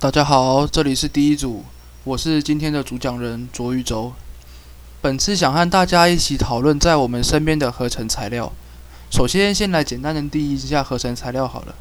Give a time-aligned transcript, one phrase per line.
[0.00, 1.62] 大家好，这里是第一组，
[2.04, 4.14] 我是今天的主讲人卓玉洲。
[5.02, 8.50] 本次想和大家一起讨论在我们身边的合成材料。
[9.10, 11.74] 首先，先来简单的定义一下合成材料好了。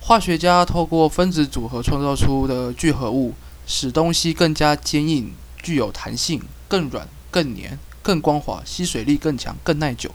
[0.00, 3.34] 化学家透过分子组合创造出的聚合物，
[3.66, 10.10] 使东西更加坚硬、具有弹性、更软、更黏、更光滑、吸水力更强、更耐久。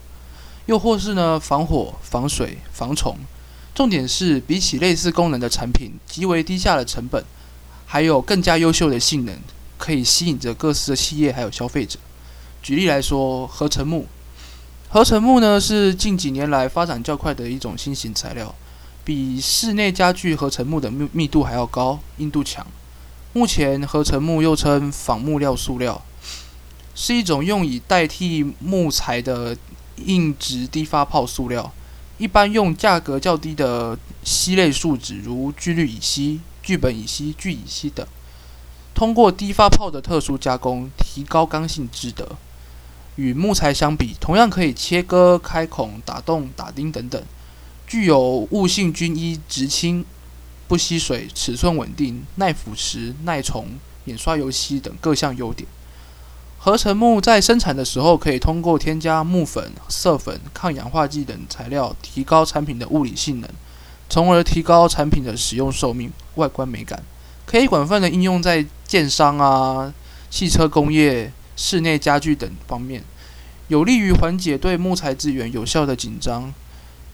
[0.66, 3.16] 又或是呢，防火、防水、防虫。
[3.78, 7.24] 重点是，比起类似功能的产品，极为低下的成本，
[7.86, 9.38] 还有更加优秀的性能，
[9.78, 12.00] 可以吸引着各式的企业还有消费者。
[12.64, 14.08] 举例来说，合成木。
[14.90, 18.56] 合成木呢，是近几年来发展较快的一种新型材料。
[19.06, 22.66] 比室内家具合成木的密密度还要高，硬度强。
[23.34, 26.04] 目前合成木又称仿木料塑料，
[26.96, 29.56] 是一种用以代替木材的
[29.98, 31.72] 硬质低发泡塑料。
[32.18, 38.06] 一般用价格较低的烯类树脂，如聚氯乙烯、聚苯乙烯、聚乙烯等，
[38.96, 42.36] 通过低发泡的特殊加工，提高刚性质的。
[43.18, 47.22] 与木材相比，同样可以切割、开孔、打洞、打钉等等。
[47.88, 50.06] 具有物性均一、直清、
[50.68, 53.70] 不吸水、尺寸稳定、耐腐蚀、耐虫、
[54.04, 55.68] 免刷油漆等各项优点。
[56.60, 63.50] 合成木在生产的时候，可以通过添加木粉、色粉、抗氧化剂等材料，提高产品的物理性能，
[64.10, 67.02] 从而提高产品的使用寿命、外观美感。
[67.46, 69.94] 可以广泛的应用在建商啊、
[70.30, 73.02] 汽车工业、室内家具等方面，
[73.70, 76.54] 有利于缓解对木材资源有效的紧张。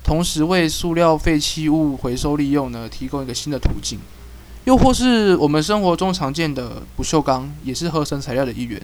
[0.04, 4.00] 同时为塑料废弃物回收利用呢提供一个新的途径，
[4.66, 8.82] 又或是我们生活中常见的不锈钢，也是合成材料的一员。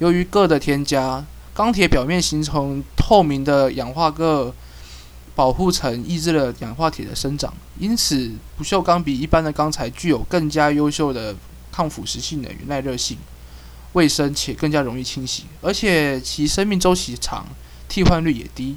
[0.00, 4.54] 由于铬的添加，钢铁表面形成透明的氧化铬
[5.34, 11.36] 保护层，抑制了氧化铁的生长，因此不锈钢比一般的钢材具有更加优秀的
[11.70, 13.18] 抗腐蚀性能与耐热性，
[13.92, 17.46] 卫生且更加容易清洗，而且其生命周期长，
[17.86, 18.76] 替换率也低。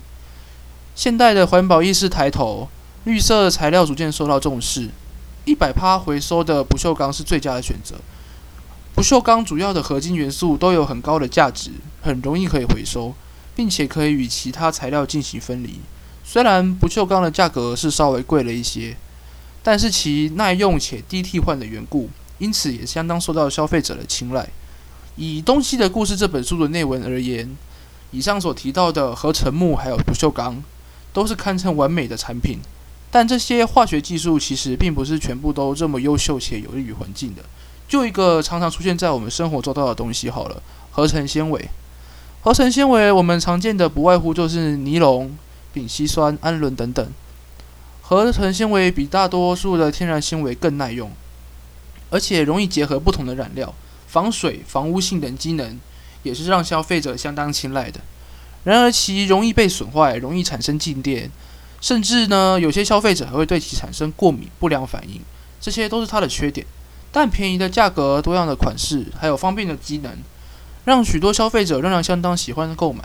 [0.94, 2.68] 现代的环保意识抬头，
[3.06, 4.90] 绿色材料逐渐受到重视。
[5.46, 7.96] 一百趴回收的不锈钢是最佳的选择。
[8.96, 11.72] 不锈钢主要的合金元素都有很高的价值，
[12.02, 13.14] 很容易可以回收，
[13.56, 15.80] 并且可以与其他材料进行分离。
[16.24, 18.96] 虽然不锈钢的价格是稍微贵了一些，
[19.62, 24.48] 但是其耐用且低替换的缘故，因此也相当受到消费者的青睐。
[25.16, 27.50] 以《东西的故事》这本书的内文而言，
[28.12, 30.64] 以上所提到的合成木还有不锈钢。
[31.12, 32.58] 都是堪称完美的产品，
[33.12, 37.44] 但这些化学技术其实并不是全部都这么优秀且有利于环境的。
[37.94, 40.60] 就一个常常出现在我们生活周到的东西好了，
[40.90, 41.70] 合成纤维。
[42.42, 45.38] 合成纤维我们常见的不外乎就是尼龙、
[45.72, 47.08] 丙烯酸、氨纶等等。
[48.02, 51.12] 合成纤维比大多数的天然纤维更耐用，
[52.10, 53.72] 而且容易结合不同的染料，
[54.08, 55.80] 防水、防污性等机能
[56.24, 58.00] 也是让消费者相当青睐的。
[58.64, 61.30] 然而，其容易被损坏，容易产生静电，
[61.80, 65.22] 甚至呢，有些消费者还会对其产生过敏、不良反应，
[65.62, 66.66] 这些都是它的缺点。
[67.14, 70.12] 但便宜的价格、多样的款式，还有方便的机能，
[70.84, 73.04] 让许多消费者仍然相当喜欢购买。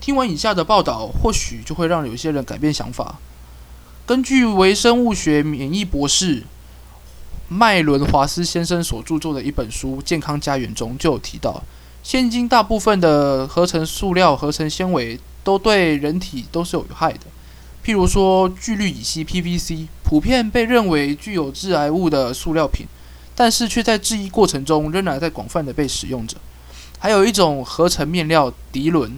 [0.00, 3.18] 听完以下的报道，或许就会让有些人改变想法。
[4.04, 6.42] 根据微生物学免疫博士
[7.48, 11.62] 麦伦华斯先生所著作的一本书《健康家园》中，就有提到。
[12.02, 17.20] 现今大部分的合成塑料、合成纤维都对人体都是有害的。
[17.84, 22.86] 譬如说聚氯乙烯 （PVC），普遍被认为具有致癌物的塑料品，
[23.42, 26.36] 但是却在制衣过程中仍然在广泛的被使用着。
[27.00, 29.10] 还有一种合成面料涤纶，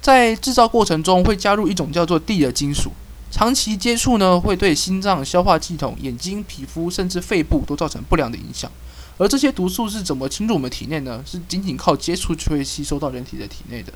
[0.00, 2.92] 在制造过程中会加入一种叫做锑的金属，
[3.28, 8.70] 长期接触呢会对心脏、消化系统、眼睛、皮肤甚至肺部都造成不良的影响。
[9.18, 11.20] 而这些毒素是怎么侵入我们体内呢？
[11.26, 13.92] 是仅仅靠接触就会吸收到人体的体内的。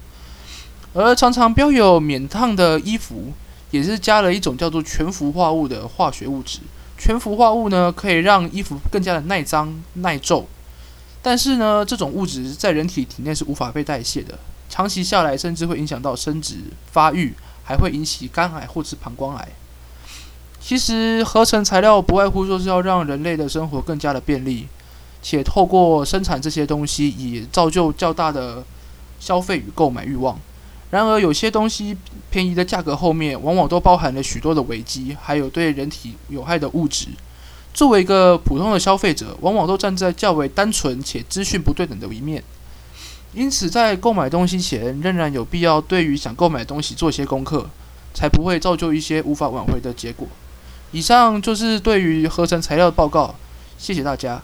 [0.95, 3.33] 而常常标有免烫的衣服，
[3.71, 6.59] 也是加了一种叫做全氟化物的化学物质。
[7.01, 10.47] 全氟化物呢，可以让衣服更加的耐脏耐皱。
[11.23, 14.39] 但是呢，这种物质在人体体内是无法被代谢的，
[14.69, 16.57] 长期下来甚至会影响到生殖
[16.93, 17.33] 发育，
[17.65, 19.49] 还会引起肝癌或是膀胱癌。
[20.61, 24.69] 其实合成材料不外乎就是要让人类的生活更加的便利。
[25.23, 28.63] 且透过生产这些东西，以造就较大的
[29.19, 30.39] 消费与购买欲望。
[30.91, 31.97] 然而，有些东西
[32.31, 37.07] 便宜的价格后面，往往都包含了许多的危机，还有对人体有害的物质。
[37.73, 42.43] 作为一个普通的消费者，往往都站在较为单纯且资讯不对等的一面。
[43.33, 47.71] 因此，在购买东西前，仍然有必要对于想购买东西做些功课，
[48.13, 50.27] 才不会造就一些无法挽回的结果。
[50.91, 53.37] 以上就是对于合成材料的报告。
[53.79, 54.43] 谢谢大家。